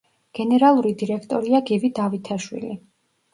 გენერალური 0.37 0.93
დირექტორია 1.01 1.61
გივი 1.71 1.93
დავითაშვილი. 2.01 2.73